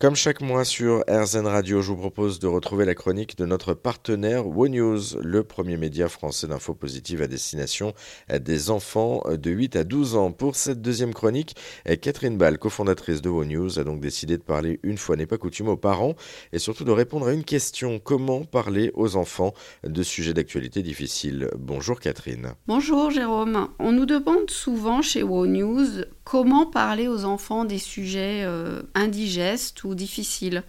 Comme 0.00 0.14
chaque 0.14 0.42
mois 0.42 0.64
sur 0.64 1.02
RZN 1.10 1.48
Radio, 1.48 1.82
je 1.82 1.88
vous 1.88 1.96
propose 1.96 2.38
de 2.38 2.46
retrouver 2.46 2.84
la 2.84 2.94
chronique 2.94 3.36
de 3.36 3.44
notre 3.44 3.74
partenaire 3.74 4.46
WoNews, 4.46 5.18
le 5.20 5.42
premier 5.42 5.76
média 5.76 6.08
français 6.08 6.46
d'infos 6.46 6.74
positives 6.74 7.20
à 7.20 7.26
destination 7.26 7.94
des 8.32 8.70
enfants 8.70 9.24
de 9.28 9.50
8 9.50 9.74
à 9.74 9.82
12 9.82 10.14
ans. 10.14 10.30
Pour 10.30 10.54
cette 10.54 10.80
deuxième 10.80 11.12
chronique, 11.12 11.56
Catherine 12.00 12.38
Ball, 12.38 12.58
cofondatrice 12.58 13.22
de 13.22 13.28
WoNews, 13.28 13.80
a 13.80 13.82
donc 13.82 13.98
décidé 13.98 14.38
de 14.38 14.42
parler 14.44 14.78
une 14.84 14.98
fois 14.98 15.16
n'est 15.16 15.26
pas 15.26 15.36
coutume 15.36 15.66
aux 15.66 15.76
parents 15.76 16.14
et 16.52 16.60
surtout 16.60 16.84
de 16.84 16.92
répondre 16.92 17.26
à 17.26 17.32
une 17.32 17.42
question 17.42 17.98
comment 17.98 18.44
parler 18.44 18.92
aux 18.94 19.16
enfants 19.16 19.52
de 19.82 20.04
sujets 20.04 20.32
d'actualité 20.32 20.80
difficiles? 20.80 21.50
Bonjour 21.58 21.98
Catherine. 21.98 22.52
Bonjour 22.68 23.10
Jérôme. 23.10 23.66
On 23.80 23.90
nous 23.90 24.06
demande 24.06 24.48
souvent 24.48 25.02
chez 25.02 25.24
WoNews 25.24 26.04
comment 26.30 26.66
parler 26.66 27.08
aux 27.08 27.24
enfants 27.24 27.64
des 27.64 27.78
sujets 27.78 28.42
euh, 28.44 28.82
indigestes 28.94 29.82
ou 29.84 29.94
difficiles. 29.94 30.62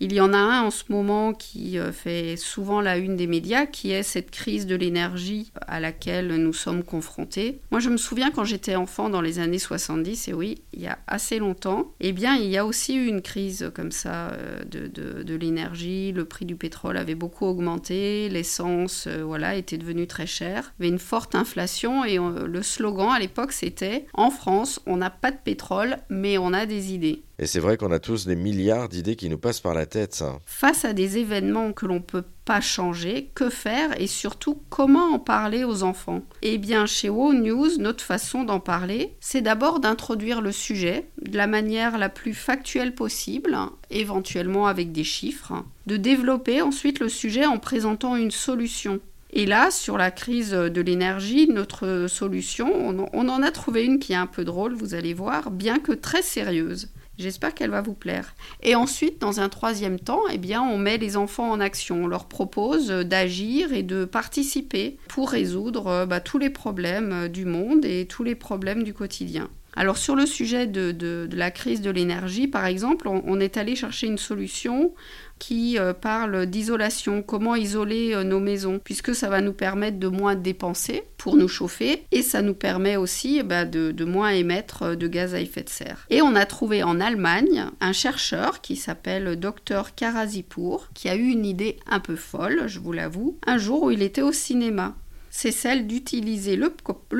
Il 0.00 0.12
y 0.12 0.20
en 0.20 0.32
a 0.32 0.38
un 0.38 0.62
en 0.62 0.70
ce 0.70 0.84
moment 0.90 1.32
qui 1.32 1.76
euh, 1.76 1.90
fait 1.90 2.36
souvent 2.36 2.80
la 2.80 2.98
une 2.98 3.16
des 3.16 3.26
médias, 3.26 3.66
qui 3.66 3.90
est 3.90 4.04
cette 4.04 4.30
crise 4.30 4.66
de 4.66 4.76
l'énergie 4.76 5.50
à 5.66 5.80
laquelle 5.80 6.28
nous 6.36 6.52
sommes 6.52 6.84
confrontés. 6.84 7.60
Moi, 7.72 7.80
je 7.80 7.90
me 7.90 7.96
souviens 7.96 8.30
quand 8.30 8.44
j'étais 8.44 8.76
enfant 8.76 9.10
dans 9.10 9.20
les 9.20 9.40
années 9.40 9.58
70, 9.58 10.28
et 10.28 10.32
oui, 10.32 10.62
il 10.72 10.82
y 10.82 10.86
a 10.86 10.98
assez 11.08 11.40
longtemps, 11.40 11.92
eh 11.98 12.12
bien, 12.12 12.36
il 12.36 12.48
y 12.48 12.56
a 12.56 12.64
aussi 12.64 12.94
eu 12.94 13.06
une 13.06 13.22
crise 13.22 13.72
comme 13.74 13.90
ça 13.90 14.30
euh, 14.30 14.62
de, 14.64 15.34
l'énergie. 15.34 16.12
Le 16.12 16.24
prix 16.24 16.44
du 16.44 16.56
pétrole 16.56 16.96
avait 16.96 17.14
beaucoup 17.14 17.46
augmenté, 17.46 18.28
l'essence, 18.28 19.06
euh, 19.08 19.22
voilà, 19.24 19.56
était 19.56 19.78
devenue 19.78 20.06
très 20.06 20.26
chère. 20.26 20.72
Il 20.78 20.84
y 20.84 20.86
avait 20.86 20.94
une 20.94 21.00
forte 21.00 21.34
inflation 21.34 22.04
et 22.04 22.18
le 22.18 22.62
slogan 22.62 23.10
à 23.10 23.18
l'époque, 23.18 23.52
c'était 23.52 24.06
En 24.14 24.30
France, 24.30 24.80
on 24.86 24.96
n'a 24.96 25.10
pas 25.10 25.30
de 25.30 25.36
pétrole, 25.36 25.96
mais 26.08 26.38
on 26.38 26.52
a 26.52 26.66
des 26.66 26.92
idées. 26.92 27.22
Et 27.40 27.46
c'est 27.46 27.60
vrai 27.60 27.76
qu'on 27.76 27.92
a 27.92 28.00
tous 28.00 28.26
des 28.26 28.34
milliards 28.34 28.88
d'idées 28.88 29.14
qui 29.14 29.28
nous 29.28 29.38
passent 29.38 29.60
par 29.60 29.74
la 29.74 29.86
tête. 29.86 30.24
Face 30.44 30.84
à 30.84 30.92
des 30.92 31.18
événements 31.18 31.72
que 31.72 31.86
l'on 31.86 31.94
ne 31.94 32.00
peut 32.00 32.24
pas 32.44 32.60
changer, 32.60 33.30
que 33.34 33.48
faire 33.50 34.00
et 34.00 34.06
surtout 34.06 34.60
comment 34.70 35.12
en 35.12 35.18
parler 35.18 35.64
aux 35.64 35.82
enfants? 35.82 36.22
Eh 36.42 36.58
bien, 36.58 36.86
chez 36.86 37.10
WoW 37.10 37.34
News, 37.34 37.78
notre 37.78 38.02
façon 38.02 38.42
d'en 38.42 38.58
parler, 38.58 39.14
c'est 39.20 39.42
d'abord 39.42 39.78
d'introduire 39.78 40.40
le 40.40 40.50
sujet 40.50 41.10
de 41.22 41.36
la 41.36 41.46
manière 41.46 41.98
la 41.98 42.08
plus 42.08 42.34
factuelle 42.34 42.94
possible, 42.94 43.56
éventuellement 43.90 44.66
avec 44.66 44.92
des 44.92 45.04
chiffres, 45.04 45.62
de 45.86 45.96
développer 45.96 46.60
ensuite 46.60 47.00
le 47.00 47.08
sujet 47.08 47.46
en 47.46 47.58
présentant 47.58 48.16
une 48.16 48.30
solution 48.30 48.98
et 49.30 49.46
là, 49.46 49.70
sur 49.70 49.98
la 49.98 50.10
crise 50.10 50.52
de 50.52 50.80
l'énergie, 50.80 51.48
notre 51.48 52.06
solution, 52.08 52.72
on, 53.12 53.28
en 53.28 53.42
a 53.42 53.50
trouvé 53.50 53.84
une 53.84 53.98
qui 53.98 54.12
est 54.12 54.16
un 54.16 54.26
peu 54.26 54.44
drôle, 54.44 54.74
vous 54.74 54.94
allez 54.94 55.12
voir, 55.12 55.50
bien 55.50 55.78
que 55.78 55.92
très 55.92 56.22
sérieuse. 56.22 56.88
J'espère 57.18 57.52
qu'elle 57.52 57.70
va 57.70 57.82
vous 57.82 57.94
plaire. 57.94 58.34
Et 58.62 58.76
ensuite, 58.76 59.20
dans 59.20 59.40
un 59.40 59.48
troisième 59.48 59.98
temps, 59.98 60.22
eh 60.32 60.38
bien, 60.38 60.62
on 60.62 60.78
met 60.78 60.98
les 60.98 61.16
enfants 61.16 61.50
en 61.50 61.58
action. 61.58 62.04
On 62.04 62.06
leur 62.06 62.26
propose 62.26 62.88
d'agir 62.88 63.72
et 63.72 63.82
de 63.82 64.04
participer 64.04 64.98
pour 65.08 65.30
résoudre 65.30 66.06
bah, 66.06 66.20
tous 66.20 66.38
les 66.38 66.50
problèmes 66.50 67.26
du 67.28 67.44
monde 67.44 67.84
et 67.84 68.06
tous 68.06 68.22
les 68.22 68.36
problèmes 68.36 68.84
du 68.84 68.94
quotidien. 68.94 69.50
Alors 69.78 69.96
sur 69.96 70.16
le 70.16 70.26
sujet 70.26 70.66
de, 70.66 71.28
la 71.30 71.52
crise 71.52 71.80
de 71.80 71.90
l'énergie, 71.90 72.48
par 72.48 72.66
exemple, 72.66 73.06
on, 73.06 73.38
est 73.38 73.56
allé 73.56 73.76
chercher 73.76 74.08
une 74.08 74.18
solution 74.18 74.92
qui 75.38 75.78
euh, 75.78 75.92
parle 75.92 76.46
d'isolation, 76.46 77.22
comment 77.22 77.54
isoler 77.54 78.12
euh, 78.12 78.24
nos 78.24 78.40
maisons, 78.40 78.80
puisque 78.82 79.14
ça 79.14 79.28
va 79.28 79.40
nous 79.40 79.52
permettre 79.52 80.00
de 80.00 80.08
moins 80.08 80.34
dépenser 80.34 81.04
pour 81.16 81.36
nous 81.36 81.46
chauffer 81.46 82.02
et 82.10 82.22
ça 82.22 82.42
nous 82.42 82.54
permet 82.54 82.96
aussi 82.96 83.40
bah, 83.44 83.64
de, 83.64 83.92
de, 83.92 84.04
moins 84.04 84.30
émettre 84.30 84.82
euh, 84.82 84.94
de 84.96 85.06
gaz 85.06 85.32
à 85.36 85.40
effet 85.40 85.62
de 85.62 85.68
serre. 85.68 86.06
Et 86.10 86.22
on 86.22 86.34
a 86.34 86.44
trouvé 86.44 86.82
en 86.82 86.98
Allemagne 86.98 87.66
un 87.80 87.92
chercheur 87.92 88.60
qui 88.60 88.74
s'appelle 88.74 89.38
Dr 89.38 89.94
Karazipour, 89.94 90.88
qui 90.92 91.08
a 91.08 91.14
eu 91.14 91.28
une 91.28 91.46
idée 91.46 91.76
un 91.86 92.00
peu 92.00 92.16
folle, 92.16 92.64
je 92.66 92.80
vous 92.80 92.92
l'avoue, 92.92 93.38
un 93.46 93.58
jour 93.58 93.84
où 93.84 93.90
il 93.92 94.02
était 94.02 94.22
au 94.22 94.32
cinéma 94.32 94.96
c'est 95.30 95.52
celle 95.52 95.86
d'utiliser 95.86 96.56
le, 96.56 96.70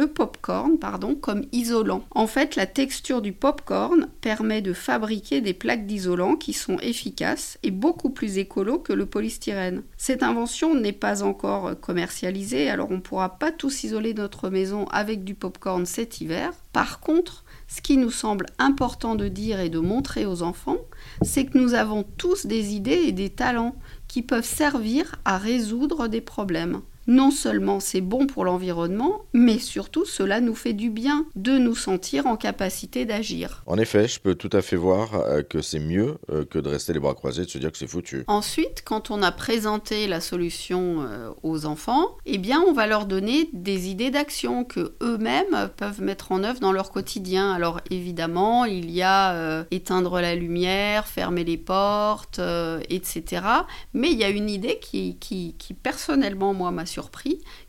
popcorn 0.07 0.79
comme 1.21 1.45
isolant. 1.53 2.05
En 2.11 2.27
fait, 2.27 2.57
la 2.57 2.67
texture 2.67 3.23
du 3.23 3.33
popcorn 3.33 4.09
permet 4.21 4.63
de 4.63 4.73
fabriquer 4.73 5.41
des 5.41 5.55
plaques 5.55 5.87
d'isolant 5.87 6.37
qui 6.37 6.53
sont 6.53 6.79
efficaces 6.79 7.59
et 7.63 7.71
beaucoup 7.71 8.11
plus 8.11 8.39
écolo 8.39 8.79
que 8.79 8.93
le 8.93 9.07
polystyrène. 9.07 9.83
Cette 9.97 10.23
invention 10.23 10.75
n'est 10.75 10.93
pas 10.93 11.23
encore 11.23 11.79
commercialisée, 11.81 12.71
alors 12.71 12.91
on 12.91 12.97
ne 12.97 13.01
pourra 13.01 13.39
pas 13.39 13.53
tous 13.53 13.85
isoler 13.85 14.15
notre 14.15 14.51
maison 14.51 14.87
avec 14.87 15.25
du 15.25 15.35
popcorn 15.35 15.87
cet 15.87 16.21
hiver. 16.21 16.53
Par 16.73 17.01
contre, 17.01 17.45
ce 17.67 17.83
qui 17.83 17.97
nous 17.97 18.11
semble 18.11 18.47
important 18.59 19.15
de 19.15 19.29
dire 19.29 19.61
et 19.61 19.69
de 19.69 19.79
montrer 19.79 20.25
aux 20.25 20.43
enfants, 20.43 20.79
c'est 21.23 21.45
que 21.45 21.59
nous 21.59 21.75
avons 21.75 22.05
tous 22.17 22.47
des 22.47 22.75
idées 22.75 23.03
et 23.07 23.13
des 23.13 23.31
talents 23.31 23.77
qui 24.07 24.23
peuvent 24.23 24.45
servir 24.45 25.17
à 25.25 25.37
résoudre 25.37 26.09
des 26.09 26.23
problèmes 26.23 26.81
non 27.09 27.31
seulement 27.31 27.81
c'est 27.81 28.03
bon 28.03 28.27
pour 28.27 28.45
l'environnement, 28.45 29.25
mais 29.33 29.59
surtout 29.59 30.05
cela 30.05 30.41
nous 30.41 30.55
fait 30.55 30.75
du 30.75 30.91
bien 30.91 31.27
de 31.35 31.57
nous 31.59 31.75
sentir 31.75 32.27
en 32.27 32.37
capacité 32.37 33.07
d'agir. 33.07 33.63
En 33.67 33.79
effet, 33.79 34.07
je 34.07 34.21
peux 34.21 34.35
tout 34.35 34.51
à 34.53 34.61
fait 34.61 34.77
voir 34.77 35.15
euh, 35.15 35.43
que 35.43 35.63
c'est 35.63 35.81
mieux 35.81 36.19
euh, 36.31 36.45
que 36.45 36.59
de 36.59 36.69
rester 36.69 36.93
les 36.93 37.01
bras 37.01 37.15
croisés 37.15 37.43
et 37.43 37.45
de 37.47 37.51
se 37.51 37.59
dire 37.59 37.73
que 37.73 37.79
c'est 37.79 37.87
foutu. 37.87 38.25
Ensuite, 38.27 38.83
quand 38.85 39.11
on 39.11 39.23
a 39.23 39.33
présenté 39.33 40.07
la 40.07 40.21
solution 40.21 40.99
euh, 41.01 41.31
aux 41.43 41.65
enfants, 41.65 42.19
eh 42.27 42.37
bien 42.37 42.61
on 42.61 42.75
va 42.75 42.87
leur 42.87 43.07
donner 43.07 43.49
des 43.55 43.89
idées 43.89 44.11
d'action 44.11 44.65
que 44.65 44.93
eux-mêmes 45.03 45.71
peuvent 45.79 46.03
mettre 46.03 46.31
en 46.31 46.45
œuvre 46.45 46.61
dans 46.61 46.73
leur 46.73 46.91
quotidien. 46.91 47.53
Alors 47.53 47.81
évidemment, 47.91 48.67
il 48.67 48.91
y 48.91 49.03
a 49.03 49.65
éteindre 49.71 50.21
la 50.21 50.35
lumière, 50.35 51.07
fermer 51.07 51.45
les 51.45 51.57
portes, 51.57 52.41
etc. 52.91 53.43
Mais 53.95 54.11
il 54.11 54.19
y 54.19 54.25
a 54.25 54.29
une 54.29 54.51
idée 54.51 54.79
qui, 54.79 55.17
qui, 55.19 55.55
qui 55.59 55.73
personnellement 55.73 56.53
moi 56.53 56.71
m'a 56.71 56.85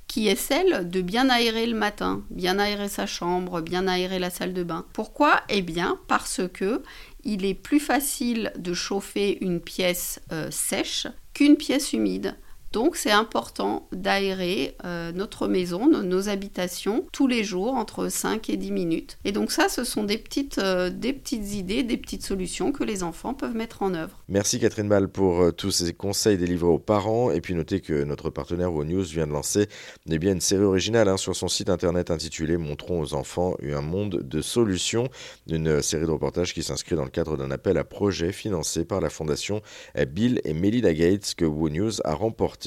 qui 0.08 0.28
est 0.28 0.36
celle 0.36 0.90
de 0.90 1.02
bien 1.02 1.30
aérer 1.30 1.66
le 1.66 1.78
matin, 1.78 2.24
bien 2.30 2.60
aérer 2.60 2.90
sa 2.90 3.06
chambre, 3.06 3.62
bien 3.62 3.88
aérer 3.88 4.20
la 4.20 4.30
salle 4.30 4.54
de 4.54 4.64
bain. 4.64 4.86
Pourquoi? 4.94 5.42
Eh 5.50 5.62
bien 5.62 6.00
parce 6.08 6.42
que 6.52 6.82
il 7.24 7.46
est 7.46 7.54
plus 7.54 7.80
facile 7.80 8.52
de 8.58 8.74
chauffer 8.74 9.38
une 9.42 9.60
pièce 9.60 10.20
euh, 10.32 10.50
sèche 10.52 11.08
qu'une 11.34 11.58
pièce 11.58 11.94
humide. 11.94 12.36
Donc 12.72 12.98
c'est 12.98 13.12
important 13.12 13.88
d'aérer 13.92 14.76
euh, 14.86 15.12
notre 15.12 15.48
maison, 15.48 15.88
nos, 15.88 16.30
habitations, 16.30 17.06
tous 17.12 17.26
les 17.26 17.44
jours, 17.44 17.74
entre 17.74 18.10
5 18.10 18.50
et 18.50 18.58
10 18.58 18.72
minutes. 18.72 19.18
Et 19.26 19.32
donc 19.32 19.52
ça, 19.52 19.70
ce 19.70 19.84
sont 19.84 20.04
des 20.04 20.18
petites, 20.18 20.60
euh, 20.60 20.92
des 20.92 21.14
petites 21.14 21.56
idées, 21.56 21.82
des 21.82 21.98
petites 21.98 22.24
solutions 22.24 22.72
que 22.72 22.84
les 22.84 23.02
enfants 23.02 23.34
peuvent 23.34 23.56
mettre 23.56 23.82
en 23.82 23.96
œuvre. 23.96 24.24
Merci 24.28 24.60
Catherine 24.60 24.88
Ball 24.88 25.08
pour 25.08 25.42
euh, 25.42 25.52
tous 25.52 25.72
ces 25.72 25.94
conseils 25.94 26.38
délivrés 26.38 26.70
aux 26.70 26.80
parents. 26.80 27.32
Et 27.32 27.42
puis 27.42 27.56
notez 27.56 27.82
que 27.82 28.04
notre 28.04 28.30
partenaire 28.30 28.72
News 28.72 29.04
vient 29.04 29.26
de 29.26 29.32
lancer 29.32 29.68
eh 30.10 30.20
bien, 30.20 30.34
une 30.34 30.42
série 30.42 30.64
originale 30.64 31.10
hein, 31.10 31.18
sur 31.18 31.36
son 31.36 31.48
site 31.48 31.70
internet 31.70 32.12
intitulée 32.12 32.58
Montrons 32.58 33.02
aux 33.02 33.14
enfants 33.14 33.56
un 33.64 33.82
monde 33.82 34.22
de 34.24 34.42
solutions. 34.42 35.10
Une 35.50 35.82
série 35.82 36.06
de 36.06 36.12
reportages 36.12 36.54
qui 36.54 36.64
s'inscrit 36.64 36.96
dans 36.96 37.04
le 37.04 37.10
cadre 37.10 37.38
d'un 37.38 37.52
appel 37.52 37.78
à 37.78 37.84
projet 37.84 38.32
financé 38.32 38.86
par 38.86 39.00
la 39.00 39.10
fondation 39.10 39.62
Bill 40.08 40.42
et 40.44 40.54
Melinda 40.54 40.94
Gates 40.94 41.34
que 41.36 41.46
News 41.46 42.02
a 42.04 42.14
remporté 42.14 42.59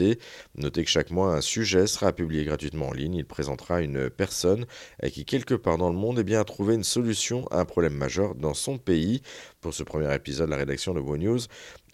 Notez 0.55 0.85
que 0.85 0.91
chaque 0.91 1.11
mois, 1.11 1.35
un 1.35 1.41
sujet 1.41 1.87
sera 1.87 2.13
publié 2.13 2.45
gratuitement 2.45 2.89
en 2.89 2.93
ligne. 2.93 3.15
Il 3.15 3.27
présentera 3.27 3.81
une 3.83 4.11
personne 4.11 4.67
qui, 5.13 5.25
quelque 5.25 5.55
part 5.55 5.79
dans 5.79 5.91
le 5.91 5.97
monde, 5.97 6.19
eh 6.21 6.25
bien, 6.25 6.41
a 6.41 6.45
trouvé 6.45 6.75
une 6.75 6.85
solution 6.85 7.47
à 7.51 7.61
un 7.61 7.65
problème 7.65 7.95
majeur 7.95 8.35
dans 8.35 8.55
son 8.55 8.79
pays. 8.79 9.23
Pour 9.61 9.75
ce 9.75 9.83
premier 9.83 10.13
épisode, 10.15 10.51
la 10.51 10.57
rédaction 10.57 10.95
de 10.95 11.01
Wo 11.01 11.17
News 11.17 11.41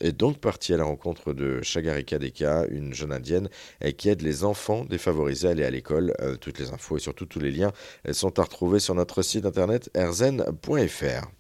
est 0.01 0.13
donc 0.13 0.39
partie 0.39 0.73
à 0.75 0.77
la 0.77 0.85
rencontre 0.85 1.33
de 1.33 1.61
Shagarika 1.63 2.19
Deka, 2.19 2.67
une 2.71 2.95
jeune 2.95 3.13
indienne 3.13 3.49
qui 3.97 4.09
aide 4.09 4.23
les 4.23 4.45
enfants 4.45 4.85
défavorisés 4.85 5.49
à 5.49 5.51
aller 5.51 5.65
à 5.65 5.71
l'école. 5.71 6.15
Euh, 6.21 6.37
toutes 6.37 6.59
les 6.59 6.71
infos 6.71 6.97
et 6.97 7.01
surtout 7.01 7.27
tous 7.27 7.41
les 7.41 7.51
liens 7.51 7.73
sont 8.13 8.39
à 8.39 8.43
retrouver 8.43 8.79
sur 8.81 8.95
notre 8.95 9.23
site 9.23 9.45
internet 9.45 9.91
erzen.fr. 9.95 11.29